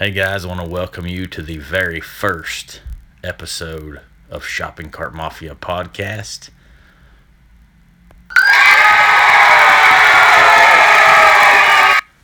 [0.00, 2.80] Hey guys, I want to welcome you to the very first
[3.22, 6.48] episode of Shopping Cart Mafia podcast.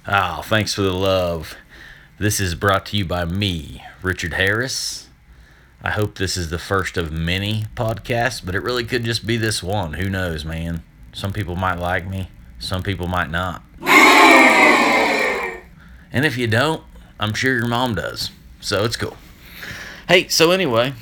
[0.09, 1.55] Oh, thanks for the love.
[2.19, 5.09] This is brought to you by me, Richard Harris.
[5.83, 9.37] I hope this is the first of many podcasts, but it really could just be
[9.37, 9.93] this one.
[9.93, 10.83] Who knows, man?
[11.13, 13.63] Some people might like me, some people might not.
[16.11, 16.83] And if you don't,
[17.19, 18.31] I'm sure your mom does.
[18.61, 19.17] So it's cool.
[20.09, 20.93] Hey, so anyway,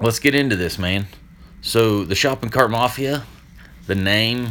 [0.00, 1.06] let's get into this, man.
[1.60, 3.24] So the shopping cart mafia,
[3.86, 4.50] the name,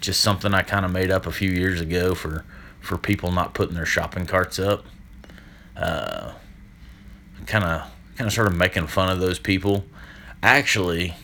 [0.00, 2.44] just something I kind of made up a few years ago for
[2.80, 4.86] for people not putting their shopping carts up.
[5.76, 6.32] Uh,
[7.46, 9.84] kind of kind of started making fun of those people.
[10.42, 11.14] Actually,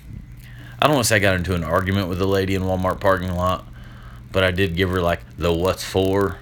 [0.81, 3.01] I don't want to say I got into an argument with a lady in Walmart
[3.01, 3.67] parking lot,
[4.33, 6.39] but I did give her like the what's for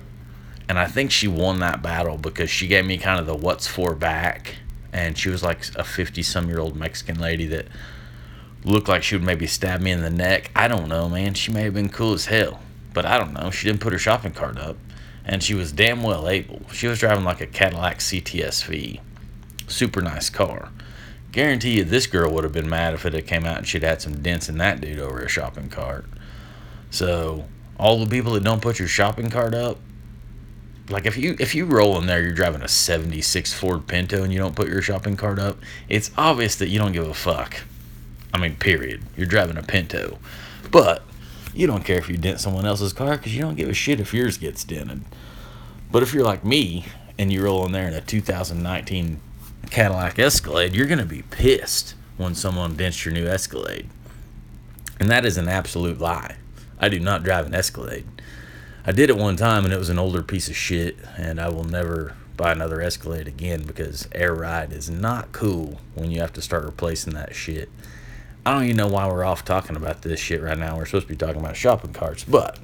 [0.73, 3.67] and I think she won that battle because she gave me kind of the what's
[3.67, 4.55] for back,
[4.91, 7.67] and she was like a fifty-some year old Mexican lady that
[8.65, 10.51] looked like she would maybe stab me in the neck.
[10.57, 11.35] I don't know, man.
[11.35, 12.61] She may have been cool as hell,
[12.95, 13.51] but I don't know.
[13.51, 14.79] She didn't put her shopping cart up,
[15.27, 16.63] and she was damn well able.
[16.73, 18.99] She was driving like a Cadillac CTSV,
[19.67, 20.71] super nice car.
[21.33, 23.83] Guarantee you, this girl would have been mad if it had came out and she'd
[23.83, 26.07] had some dents in that dude over a shopping cart.
[26.89, 27.45] So
[27.79, 29.77] all the people that don't put your shopping cart up,
[30.89, 34.33] like if you if you roll in there, you're driving a '76 Ford Pinto and
[34.33, 35.59] you don't put your shopping cart up.
[35.89, 37.63] It's obvious that you don't give a fuck.
[38.35, 39.03] I mean, period.
[39.17, 40.19] You're driving a Pinto,
[40.71, 41.05] but
[41.55, 44.01] you don't care if you dent someone else's car because you don't give a shit
[44.01, 45.03] if yours gets dented.
[45.91, 46.87] But if you're like me
[47.19, 49.21] and you roll in there in a 2019
[49.71, 53.89] Cadillac Escalade, you're gonna be pissed when someone dents your new Escalade.
[54.99, 56.37] And that is an absolute lie.
[56.79, 58.07] I do not drive an Escalade.
[58.85, 61.49] I did it one time and it was an older piece of shit, and I
[61.49, 66.33] will never buy another Escalade again because air ride is not cool when you have
[66.33, 67.71] to start replacing that shit.
[68.45, 70.77] I don't even know why we're off talking about this shit right now.
[70.77, 72.59] We're supposed to be talking about shopping carts, but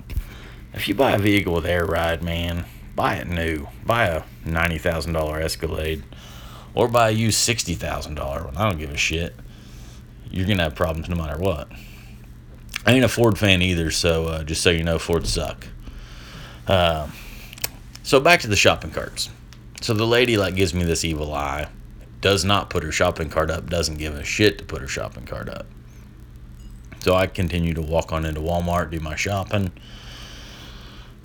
[0.75, 2.65] if you buy a vehicle with air ride, man,
[2.97, 3.69] buy it new.
[3.87, 6.03] Buy a ninety thousand dollar Escalade,
[6.75, 8.57] or buy a used sixty thousand dollar one.
[8.57, 9.37] I don't give a shit.
[10.33, 11.71] You're gonna have problems no matter what.
[12.85, 15.69] I ain't a Ford fan either, so uh, just so you know, Ford suck.
[16.69, 17.09] Uh,
[18.03, 19.31] so back to the shopping carts.
[19.81, 21.69] So the lady like gives me this evil eye,
[22.21, 25.25] does not put her shopping cart up, doesn't give a shit to put her shopping
[25.25, 25.67] cart up.
[27.01, 29.73] So I continue to walk on into Walmart, do my shopping,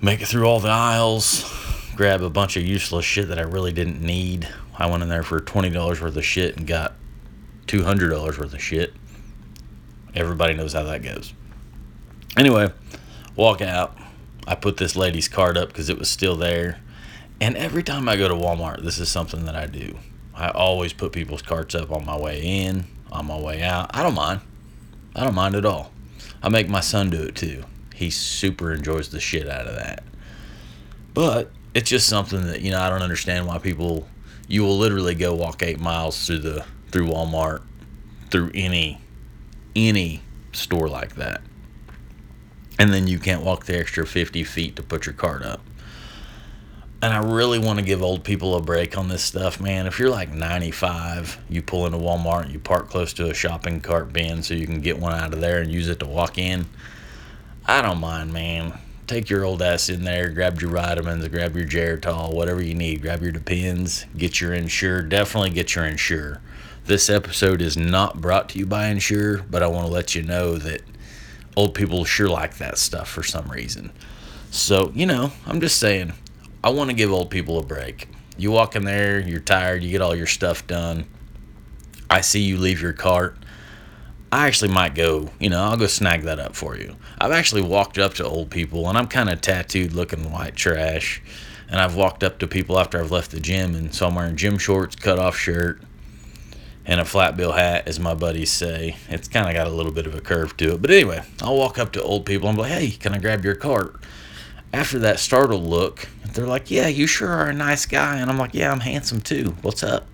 [0.00, 1.44] make it through all the aisles,
[1.96, 4.48] grab a bunch of useless shit that I really didn't need.
[4.76, 6.94] I went in there for $20 worth of shit and got
[7.66, 8.94] $200 worth of shit.
[10.14, 11.34] Everybody knows how that goes.
[12.36, 12.72] Anyway,
[13.36, 13.96] walk out,
[14.46, 16.80] I put this lady's card up because it was still there.
[17.40, 19.98] And every time I go to Walmart, this is something that I do.
[20.34, 23.90] I always put people's carts up on my way in, on my way out.
[23.94, 24.40] I don't mind.
[25.14, 25.92] I don't mind at all.
[26.42, 27.64] I make my son do it too.
[27.94, 30.02] He super enjoys the shit out of that.
[31.14, 34.08] But it's just something that, you know, I don't understand why people
[34.48, 37.62] you will literally go walk 8 miles through the through Walmart
[38.30, 39.00] through any
[39.74, 40.22] any
[40.52, 41.40] store like that
[42.78, 45.60] and then you can't walk the extra 50 feet to put your cart up.
[47.02, 49.86] And I really want to give old people a break on this stuff, man.
[49.86, 54.12] If you're like 95, you pull into Walmart, you park close to a shopping cart
[54.12, 56.64] bin so you can get one out of there and use it to walk in.
[57.66, 58.78] I don't mind, man.
[59.06, 63.02] Take your old ass in there, grab your vitamins, grab your Geritol, whatever you need.
[63.02, 65.02] Grab your Depends, get your Ensure.
[65.02, 66.40] Definitely get your Ensure.
[66.86, 70.22] This episode is not brought to you by Ensure, but I want to let you
[70.22, 70.80] know that
[71.56, 73.92] old people sure like that stuff for some reason.
[74.50, 76.12] So, you know, I'm just saying,
[76.62, 78.08] I want to give old people a break.
[78.36, 81.06] You walk in there, you're tired, you get all your stuff done.
[82.10, 83.36] I see you leave your cart.
[84.32, 86.96] I actually might go, you know, I'll go snag that up for you.
[87.18, 91.22] I've actually walked up to old people and I'm kind of tattooed looking white trash.
[91.68, 94.36] And I've walked up to people after I've left the gym and so I'm wearing
[94.36, 95.80] gym shorts, cut off shirt,
[96.86, 98.96] and a flat bill hat, as my buddies say.
[99.08, 100.82] It's kind of got a little bit of a curve to it.
[100.82, 103.44] But anyway, I'll walk up to old people and be like, hey, can I grab
[103.44, 103.96] your cart?
[104.72, 108.18] After that startled look, they're like, yeah, you sure are a nice guy.
[108.18, 109.54] And I'm like, yeah, I'm handsome too.
[109.62, 110.06] What's up?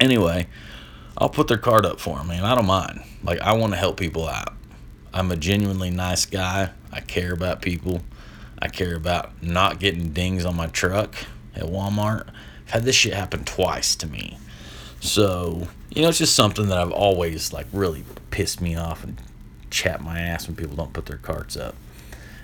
[0.00, 0.48] Anyway,
[1.16, 2.44] I'll put their card up for them, man.
[2.44, 3.02] I don't mind.
[3.22, 4.54] Like, I want to help people out.
[5.12, 6.70] I'm a genuinely nice guy.
[6.92, 8.02] I care about people.
[8.58, 11.14] I care about not getting dings on my truck
[11.54, 12.28] at Walmart.
[12.66, 14.38] I've had this shit happen twice to me.
[15.00, 19.16] So, you know, it's just something that I've always like really pissed me off and
[19.70, 21.74] chat my ass when people don't put their carts up.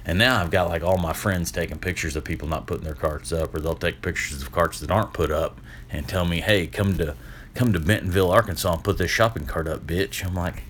[0.05, 2.94] And now I've got like all my friends taking pictures of people not putting their
[2.94, 5.61] carts up, or they'll take pictures of carts that aren't put up
[5.91, 7.14] and tell me, "Hey, come to
[7.55, 10.62] come to Bentonville, Arkansas, and put this shopping cart up, bitch." I'm like,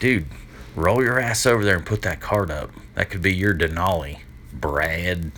[0.00, 0.26] dude,
[0.74, 2.70] roll your ass over there and put that cart up.
[2.96, 4.18] That could be your Denali,
[4.52, 5.30] Brad.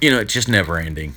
[0.00, 1.14] You know, it's just never ending.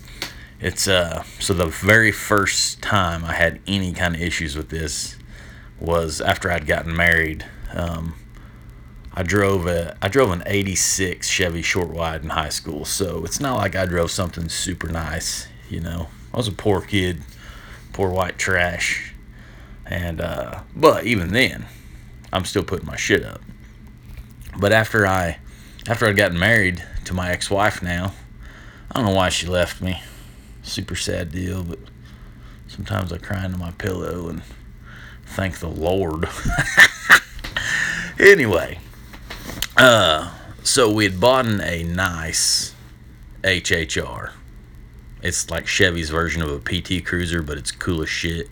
[0.61, 5.15] It's uh so the very first time I had any kind of issues with this
[5.79, 7.45] was after I'd gotten married.
[7.73, 8.15] Um,
[9.13, 13.39] I drove a I drove an '86 Chevy short wide in high school, so it's
[13.39, 15.47] not like I drove something super nice.
[15.69, 17.21] You know, I was a poor kid,
[17.93, 19.13] poor white trash,
[19.85, 21.67] and uh, but even then,
[22.33, 23.41] I'm still putting my shit up.
[24.59, 25.39] But after I
[25.87, 28.13] after I'd gotten married to my ex-wife now,
[28.91, 30.01] I don't know why she left me.
[30.69, 31.79] Super sad deal, but
[32.67, 34.43] sometimes I cry into my pillow and
[35.25, 36.29] thank the Lord.
[38.19, 38.77] anyway,
[39.77, 40.31] uh,
[40.61, 42.75] so we had bought a nice
[43.41, 44.33] HHR.
[45.23, 48.47] It's like Chevy's version of a PT Cruiser, but it's cool as shit,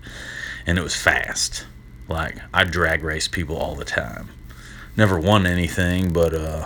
[0.65, 1.67] and it was fast.
[2.09, 4.29] Like I drag race people all the time.
[4.95, 6.65] Never won anything, but uh,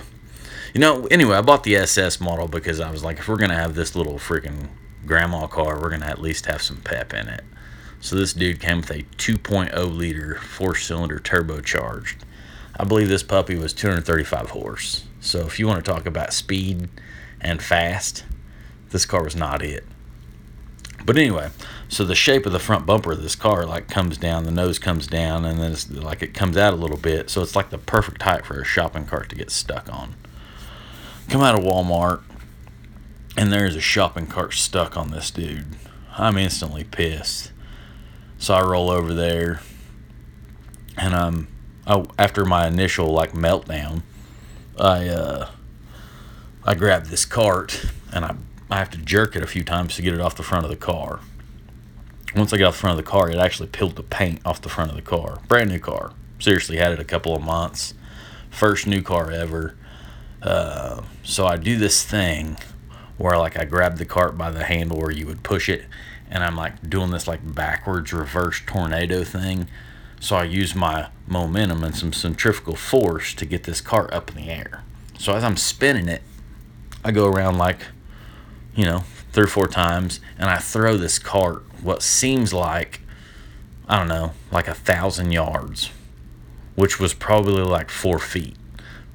[0.73, 1.07] you know.
[1.07, 3.97] Anyway, I bought the SS model because I was like, if we're gonna have this
[3.97, 4.69] little freaking
[5.05, 7.43] grandma car, we're gonna at least have some pep in it.
[7.99, 12.15] So this dude came with a 2.0 liter four cylinder turbocharged
[12.81, 15.05] I believe this puppy was 235 horse.
[15.19, 16.89] So if you want to talk about speed
[17.39, 18.23] and fast,
[18.89, 19.85] this car was not it.
[21.05, 21.49] But anyway,
[21.89, 24.79] so the shape of the front bumper of this car like comes down, the nose
[24.79, 27.29] comes down, and then it's like it comes out a little bit.
[27.29, 30.15] So it's like the perfect height for a shopping cart to get stuck on.
[31.29, 32.21] Come out of Walmart,
[33.37, 35.75] and there's a shopping cart stuck on this dude.
[36.17, 37.51] I'm instantly pissed.
[38.37, 39.61] So I roll over there,
[40.97, 41.47] and I'm
[41.87, 44.01] oh, after my initial like meltdown,
[44.79, 45.49] I uh,
[46.63, 48.35] I grabbed this cart and I
[48.69, 50.71] I have to jerk it a few times to get it off the front of
[50.71, 51.19] the car.
[52.35, 54.61] Once I got off the front of the car, it actually peeled the paint off
[54.61, 55.39] the front of the car.
[55.47, 56.13] Brand new car.
[56.39, 57.93] Seriously, had it a couple of months.
[58.49, 59.75] First new car ever.
[60.41, 62.57] Uh, so I do this thing
[63.21, 65.85] where like I grab the cart by the handle where you would push it,
[66.29, 69.67] and I'm like doing this like backwards reverse tornado thing
[70.21, 74.35] so I use my momentum and some centrifugal force to get this cart up in
[74.35, 74.83] the air.
[75.17, 76.21] So as I'm spinning it,
[77.03, 77.87] I go around like,
[78.75, 78.99] you know,
[79.33, 83.01] three or four times and I throw this cart what seems like,
[83.89, 85.89] I don't know, like a thousand yards,
[86.75, 88.55] which was probably like four feet.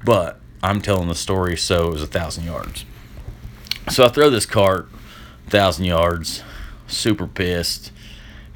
[0.03, 2.83] But I'm telling the story, so it was a thousand yards.
[3.89, 4.89] So I throw this cart,
[5.47, 6.43] thousand yards,
[6.87, 7.91] super pissed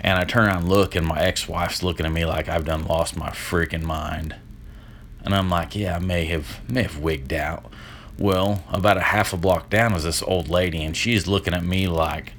[0.04, 2.66] and I turn around and look, and my ex wife's looking at me like I've
[2.66, 4.36] done lost my freaking mind.
[5.24, 7.72] And I'm like, yeah, I may have may have wigged out.
[8.18, 11.64] Well, about a half a block down is this old lady, and she's looking at
[11.64, 12.34] me like,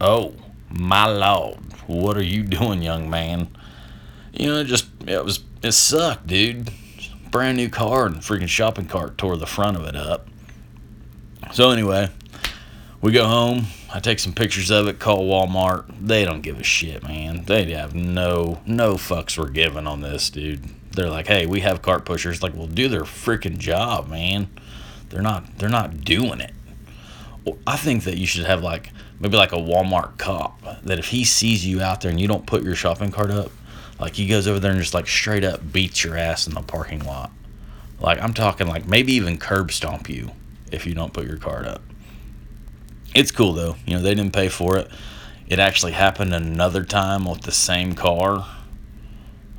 [0.00, 0.34] oh,
[0.68, 3.48] my lord, what are you doing, young man?
[4.32, 6.72] You know, it just it was it sucked, dude.
[7.30, 10.26] Brand new car and freaking shopping cart tore the front of it up.
[11.52, 12.08] So anyway,
[13.00, 13.66] we go home.
[13.92, 14.98] I take some pictures of it.
[14.98, 15.84] Call Walmart.
[16.00, 17.44] They don't give a shit, man.
[17.44, 20.64] They have no no fucks were given on this, dude.
[20.92, 22.42] They're like, hey, we have cart pushers.
[22.42, 24.48] Like, well, do their freaking job, man.
[25.10, 26.52] They're not they're not doing it.
[27.66, 28.90] I think that you should have like
[29.20, 32.46] maybe like a Walmart cop that if he sees you out there and you don't
[32.46, 33.50] put your shopping cart up,
[34.00, 36.62] like he goes over there and just like straight up beats your ass in the
[36.62, 37.30] parking lot.
[38.00, 40.32] Like I'm talking like maybe even curb stomp you
[40.70, 41.82] if you don't put your cart up.
[43.18, 43.74] It's cool though.
[43.84, 44.88] You know, they didn't pay for it.
[45.48, 48.46] It actually happened another time with the same car.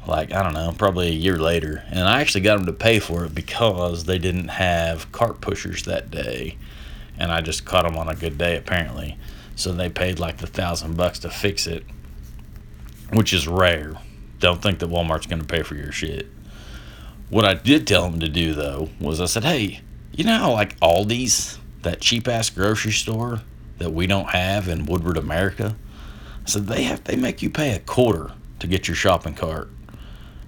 [0.07, 1.83] Like, I don't know, probably a year later.
[1.89, 5.83] And I actually got them to pay for it because they didn't have cart pushers
[5.83, 6.57] that day.
[7.17, 9.17] And I just caught them on a good day, apparently.
[9.57, 11.83] So they paid like the thousand bucks to fix it,
[13.11, 13.95] which is rare.
[14.39, 16.27] Don't think that Walmart's going to pay for your shit.
[17.29, 19.81] What I did tell them to do, though, was I said, hey,
[20.13, 23.41] you know how like Aldi's that cheap ass grocery store
[23.79, 25.75] that we don't have in Woodward, America.
[26.45, 29.69] So they have they make you pay a quarter to get your shopping cart.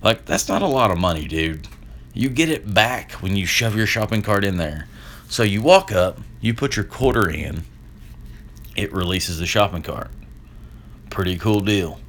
[0.01, 1.67] Like that's not a lot of money, dude.
[2.13, 4.87] You get it back when you shove your shopping cart in there.
[5.29, 7.63] So you walk up, you put your quarter in,
[8.75, 10.11] it releases the shopping cart.
[11.09, 11.99] Pretty cool deal.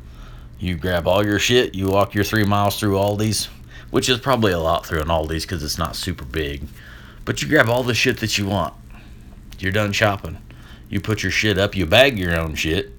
[0.58, 3.46] You grab all your shit, you walk your three miles through Aldi's,
[3.90, 6.62] which is probably a lot through an Aldi's because it's not super big.
[7.24, 8.74] But you grab all the shit that you want
[9.62, 10.38] you're done shopping.
[10.92, 12.92] You put your shit up, you bag your own shit.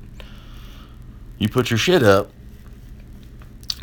[1.38, 2.32] You put your shit up,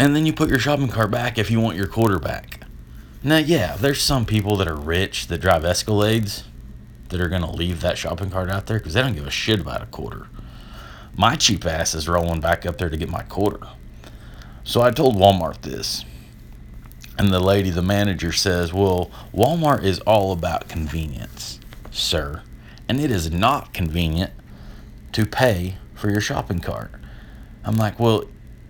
[0.00, 2.64] and then you put your shopping cart back if you want your quarter back.
[3.22, 6.42] Now, yeah, there's some people that are rich that drive Escalades
[7.10, 9.30] that are going to leave that shopping cart out there because they don't give a
[9.30, 10.26] shit about a quarter.
[11.16, 13.64] My cheap ass is rolling back up there to get my quarter.
[14.64, 16.04] So I told Walmart this.
[17.16, 21.60] And the lady, the manager, says, Well, Walmart is all about convenience,
[21.92, 22.42] sir.
[22.90, 24.32] And it is not convenient
[25.12, 26.90] to pay for your shopping cart.
[27.62, 28.24] I'm like, Well,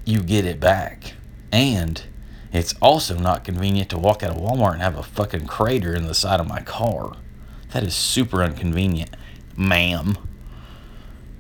[0.05, 1.15] you get it back.
[1.51, 2.05] And
[2.53, 6.05] it's also not convenient to walk out of Walmart and have a fucking crater in
[6.05, 7.17] the side of my car.
[7.73, 9.17] That is super inconvenient,
[9.57, 10.19] ma'am.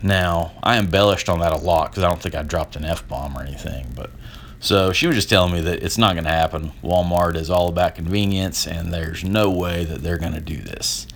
[0.02, 3.06] Now, I embellished on that a lot because I don't think I dropped an F
[3.06, 4.10] bomb or anything, but
[4.58, 6.72] so she was just telling me that it's not going to happen.
[6.82, 11.06] Walmart is all about convenience, and there's no way that they're going to do this.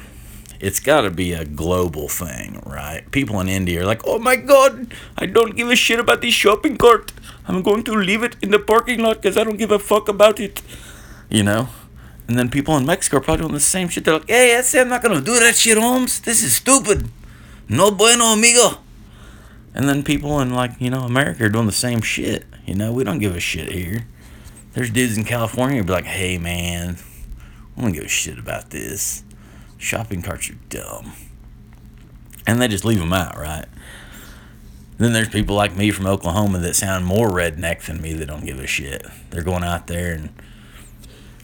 [0.59, 3.09] it's got to be a global thing, right?
[3.12, 6.33] People in India are like, "Oh my god, I don't give a shit about this
[6.33, 7.12] shopping cart.
[7.47, 10.07] I'm going to leave it in the parking lot because I don't give a fuck
[10.07, 10.62] about it."
[11.29, 11.69] You know?
[12.27, 14.05] And then people in Mexico are probably doing the same shit.
[14.05, 16.19] They're like, "Hey, I said I'm not gonna do that shit, Holmes.
[16.19, 17.09] This is stupid.
[17.69, 18.79] No bueno, amigo."
[19.75, 22.45] And then people in like, you know, America are doing the same shit.
[22.65, 24.07] You know, we don't give a shit here.
[24.74, 26.97] There's dudes in California who be like, hey man,
[27.77, 29.24] I don't give a shit about this.
[29.77, 31.13] Shopping carts are dumb.
[32.48, 33.65] And they just leave them out, right?
[34.98, 38.46] Then there's people like me from Oklahoma that sound more redneck than me that don't
[38.46, 39.05] give a shit.
[39.29, 40.29] They're going out there and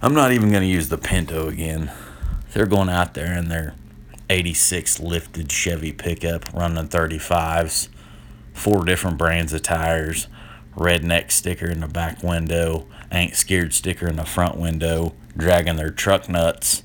[0.02, 1.92] I'm not even going to use the Pinto again.
[2.54, 3.76] They're going out there in their
[4.30, 7.90] 86 lifted Chevy pickup running 35s
[8.54, 10.28] four different brands of tires,
[10.76, 15.90] redneck sticker in the back window, ain't scared sticker in the front window, dragging their
[15.90, 16.84] truck nuts.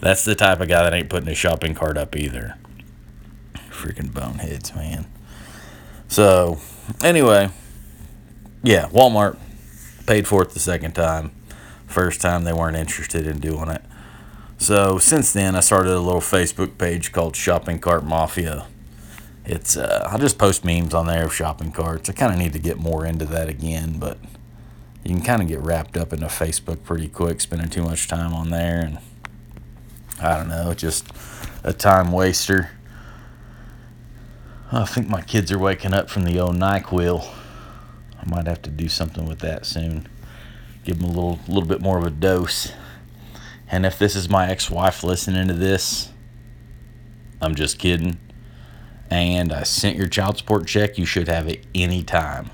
[0.00, 2.56] That's the type of guy that ain't putting his shopping cart up either.
[3.70, 5.06] Freaking boneheads, man.
[6.08, 6.58] So,
[7.02, 7.50] anyway,
[8.62, 9.36] yeah, Walmart
[10.06, 11.32] paid for it the second time.
[11.86, 13.82] First time they weren't interested in doing it.
[14.58, 18.66] So, since then, I started a little Facebook page called Shopping Cart Mafia
[19.48, 22.10] it's uh, I'll just post memes on there of shopping carts.
[22.10, 24.18] I kind of need to get more into that again, but
[25.02, 28.34] you can kind of get wrapped up into Facebook pretty quick, spending too much time
[28.34, 28.98] on there, and
[30.20, 31.06] I don't know, just
[31.64, 32.70] a time waster.
[34.70, 37.26] I think my kids are waking up from the old NyQuil.
[38.20, 40.08] I might have to do something with that soon.
[40.84, 42.72] Give them a little, little bit more of a dose.
[43.70, 46.10] And if this is my ex-wife listening to this,
[47.40, 48.18] I'm just kidding
[49.10, 52.50] and I sent your child support check, you should have it any time.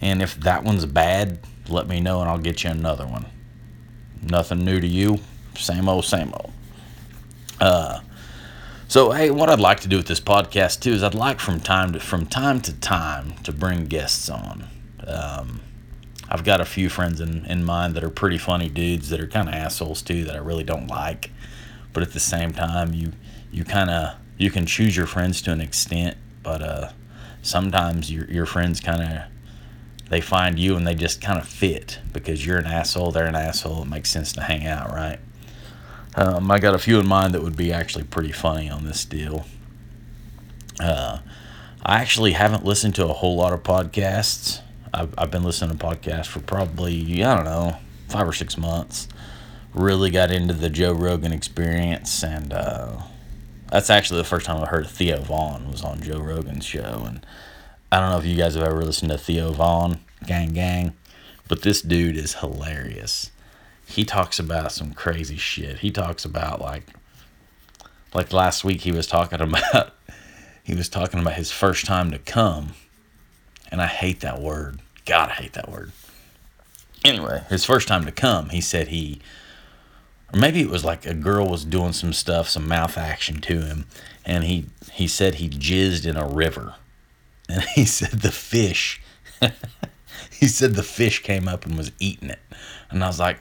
[0.00, 3.26] And if that one's bad, let me know and I'll get you another one.
[4.20, 5.18] Nothing new to you,
[5.56, 6.51] same old, same old.
[7.62, 8.00] Uh,
[8.88, 11.60] so hey, what I'd like to do with this podcast too is I'd like from
[11.60, 14.66] time to from time to time to bring guests on.
[15.06, 15.60] Um,
[16.28, 19.28] I've got a few friends in, in mind that are pretty funny dudes that are
[19.28, 21.30] kind of assholes too that I really don't like,
[21.92, 23.12] but at the same time you
[23.52, 26.90] you kind of you can choose your friends to an extent, but uh,
[27.42, 29.22] sometimes your your friends kind of
[30.10, 33.36] they find you and they just kind of fit because you're an asshole, they're an
[33.36, 33.82] asshole.
[33.82, 35.20] It makes sense to hang out, right?
[36.14, 39.04] Um, I got a few in mind that would be actually pretty funny on this
[39.04, 39.46] deal.
[40.78, 41.18] Uh,
[41.82, 44.60] I actually haven't listened to a whole lot of podcasts.
[44.92, 47.76] I've, I've been listening to podcasts for probably, I don't know,
[48.08, 49.08] five or six months.
[49.74, 53.00] Really got into the Joe Rogan experience and uh,
[53.72, 57.24] that's actually the first time I heard Theo Von was on Joe Rogan's show, and
[57.90, 60.92] I don't know if you guys have ever listened to Theo Von, gang gang,
[61.48, 63.30] but this dude is hilarious.
[63.92, 65.78] He talks about some crazy shit.
[65.78, 66.84] He talks about like,
[68.14, 69.94] like last week he was talking about,
[70.62, 72.74] he was talking about his first time to come,
[73.70, 74.80] and I hate that word.
[75.04, 75.92] God, I hate that word.
[77.04, 79.20] Anyway, his first time to come, he said he
[80.32, 83.60] or maybe it was like a girl was doing some stuff, some mouth action to
[83.60, 83.86] him,
[84.24, 86.74] and he he said he jizzed in a river,
[87.48, 89.00] and he said the fish,
[90.30, 92.40] he said the fish came up and was eating it,
[92.90, 93.40] and I was like,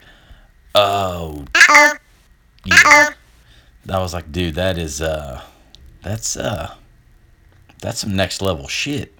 [0.81, 1.45] oh,
[2.65, 3.09] yeah.
[3.89, 5.41] I was like, dude, that is uh,
[6.03, 6.73] that's uh,
[7.79, 9.13] that's some next level shit.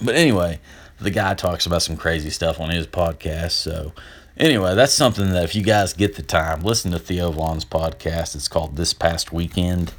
[0.00, 0.58] But anyway,
[1.00, 3.92] the guy talks about some crazy stuff on his podcast, so
[4.36, 8.34] anyway, that's something that if you guys get the time, listen to Theo Von's podcast.
[8.34, 9.92] It's called This Past Weekend.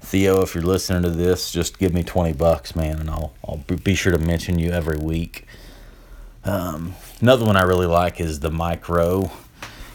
[0.00, 3.58] Theo, if you're listening to this, just give me 20 bucks, man, and I'll, I'll
[3.58, 5.46] be sure to mention you every week.
[6.44, 9.30] Um, another one I really like is the Mike Rowe.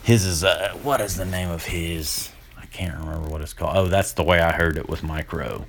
[0.08, 2.30] His is, uh, what is the name of his?
[2.58, 3.76] I can't remember what it's called.
[3.76, 5.66] Oh, that's the way I heard it with Mike Rowe.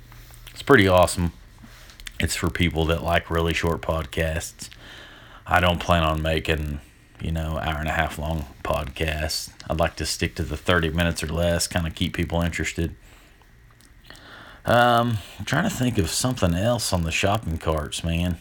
[0.51, 1.33] It's pretty awesome.
[2.21, 4.69] It's for people that like really short podcasts.
[5.45, 6.79] I don't plan on making
[7.19, 9.51] you know, hour and a half long podcasts.
[9.69, 12.95] I'd like to stick to the 30 minutes or less, kind of keep people interested.
[14.63, 18.37] Um, I'm trying to think of something else on the shopping carts, man.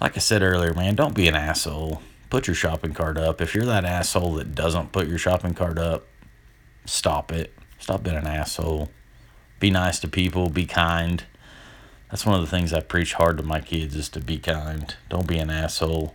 [0.00, 2.00] Like I said earlier, man, don't be an asshole.
[2.34, 3.40] Put your shopping cart up.
[3.40, 6.06] If you're that asshole that doesn't put your shopping cart up,
[6.84, 7.54] stop it.
[7.78, 8.90] Stop being an asshole.
[9.60, 11.24] Be nice to people, be kind.
[12.10, 14.96] That's one of the things I preach hard to my kids is to be kind.
[15.08, 16.14] Don't be an asshole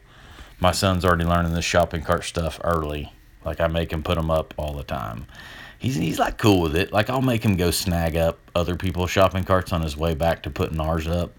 [0.60, 3.14] my son's already learning this shopping cart stuff early.
[3.46, 5.26] Like I make him put them up all the time.
[5.78, 6.92] He's he's like cool with it.
[6.92, 10.44] Like I'll make him go snag up other people's shopping carts on his way back
[10.44, 11.39] to putting ours up.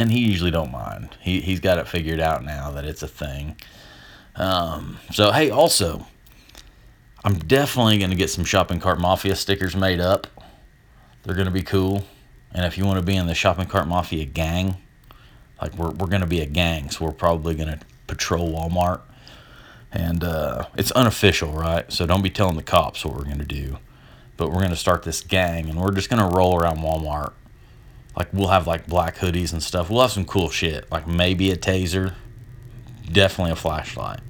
[0.00, 1.18] And he usually don't mind.
[1.20, 3.56] He he's got it figured out now that it's a thing.
[4.34, 6.06] Um, so hey, also,
[7.22, 10.26] I'm definitely gonna get some shopping cart mafia stickers made up.
[11.22, 12.06] They're gonna be cool.
[12.52, 14.78] And if you want to be in the shopping cart mafia gang,
[15.60, 19.02] like we're we're gonna be a gang, so we're probably gonna patrol Walmart.
[19.92, 21.92] And uh, it's unofficial, right?
[21.92, 23.76] So don't be telling the cops what we're to do.
[24.38, 27.34] But we're to start this gang and we're just to roll around Walmart.
[28.20, 29.88] Like, we'll have like black hoodies and stuff.
[29.88, 30.90] We'll have some cool shit.
[30.90, 32.14] Like, maybe a taser,
[33.10, 34.20] definitely a flashlight.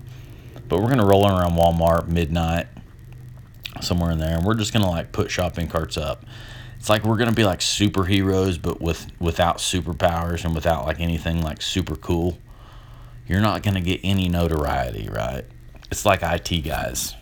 [0.69, 2.69] But we're to roll around Walmart midnight,
[3.81, 4.37] somewhere in there.
[4.37, 6.25] And we're just to like put shopping carts up.
[6.79, 11.43] It's like we're to be like superheroes, but with without superpowers and without like anything
[11.43, 12.39] like super cool
[13.31, 15.45] you're not to get any notoriety, right?
[15.89, 17.15] It's like IT guys.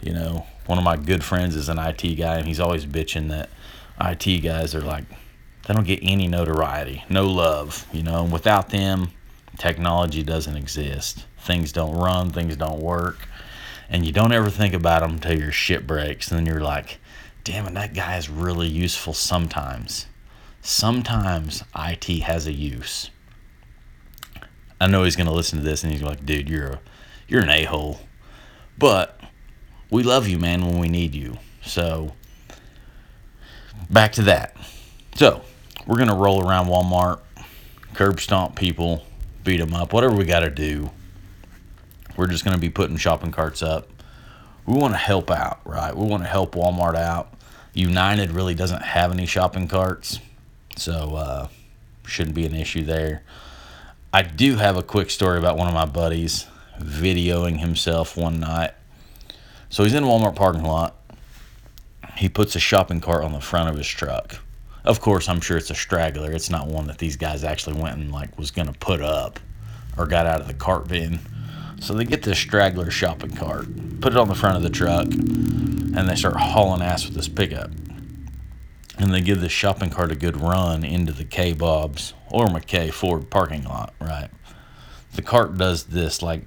[0.00, 3.28] You know, one of my good friends is an IT guy, and he's always bitching
[3.28, 3.48] that
[4.00, 5.04] IT guys are like,
[5.68, 7.86] they don't get any notoriety, no love.
[7.92, 9.10] You know, and without them,
[9.58, 11.26] technology doesn't exist.
[11.40, 13.28] Things don't run, things don't work.
[13.90, 16.30] And you don't ever think about them until your shit breaks.
[16.30, 16.98] And then you're like,
[17.44, 20.06] damn it, that guy is really useful sometimes.
[20.62, 23.10] Sometimes IT has a use.
[24.80, 26.80] I know he's gonna listen to this and he's like, dude, you're a,
[27.28, 28.00] you're an a hole,
[28.78, 29.20] but
[29.90, 31.36] we love you, man, when we need you.
[31.62, 32.14] So
[33.90, 34.56] back to that.
[35.14, 35.42] So
[35.88, 37.20] we're gonna roll around Walmart,
[37.94, 39.04] curb stomp people,
[39.42, 40.90] beat them up, whatever we got to do.
[42.16, 43.88] We're just gonna be putting shopping carts up.
[44.66, 45.96] We want to help out, right?
[45.96, 47.32] We want to help Walmart out.
[47.72, 50.20] United really doesn't have any shopping carts,
[50.76, 51.48] so uh,
[52.06, 53.22] shouldn't be an issue there.
[54.12, 56.46] I do have a quick story about one of my buddies
[56.78, 58.72] videoing himself one night.
[59.70, 60.96] So he's in a Walmart parking lot.
[62.16, 64.38] He puts a shopping cart on the front of his truck.
[64.84, 66.32] Of course, I'm sure it's a straggler.
[66.32, 69.40] It's not one that these guys actually went and like was to put up
[69.96, 71.20] or got out of the cart bin.
[71.80, 73.66] So they get this straggler shopping cart,
[74.00, 77.28] put it on the front of the truck, and they start hauling ass with this
[77.28, 77.70] pickup
[78.98, 82.92] and they give the shopping cart a good run into the K Bob's or McKay
[82.92, 84.28] Ford parking lot, right?
[85.14, 86.40] The cart does this like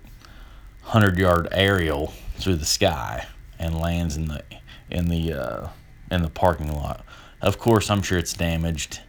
[0.83, 3.25] 100 yard aerial through the sky
[3.57, 4.43] and lands in the
[4.89, 5.67] in the uh,
[6.11, 7.05] in the parking lot.
[7.41, 8.99] Of course, I'm sure it's damaged,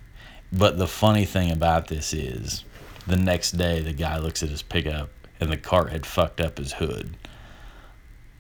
[0.53, 2.65] but the funny thing about this is
[3.07, 6.59] the next day the guy looks at his pickup and the cart had fucked up
[6.59, 7.17] his hood.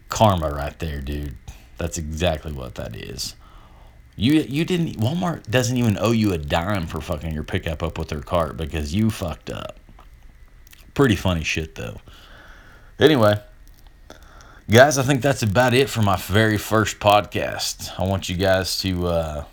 [0.08, 1.36] Karma right there, dude.
[1.78, 3.34] That's exactly what that is.
[4.14, 7.98] You you didn't Walmart doesn't even owe you a dime for fucking your pickup up
[7.98, 9.78] with their cart because you fucked up.
[10.94, 12.00] Pretty funny shit though.
[13.00, 13.40] Anyway,
[14.70, 17.98] guys, I think that's about it for my very first podcast.
[17.98, 19.44] I want you guys to uh,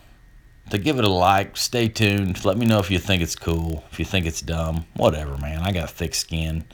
[0.70, 1.58] to give it a like.
[1.58, 2.44] Stay tuned.
[2.46, 3.84] Let me know if you think it's cool.
[3.92, 5.60] If you think it's dumb, whatever, man.
[5.62, 6.66] I got thick skin.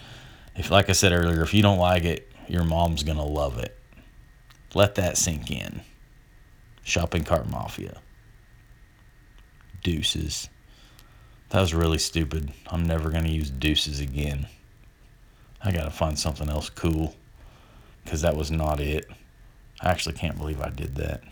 [0.55, 3.77] If, like I said earlier, if you don't like it, your mom's gonna love it.
[4.73, 5.81] Let that sink in.
[6.83, 8.01] Shopping Cart Mafia.
[9.81, 10.49] Deuces.
[11.49, 12.51] That was really stupid.
[12.67, 14.47] I'm never going to use deuces again.
[15.63, 17.15] I got to find something else cool
[18.03, 19.05] because that was not it.
[19.81, 21.23] I actually can't believe I did that.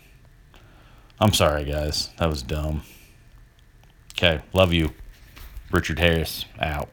[1.24, 2.10] I'm sorry, guys.
[2.18, 2.82] That was dumb.
[4.12, 4.90] Okay, love you.
[5.70, 6.90] Richard Harris out.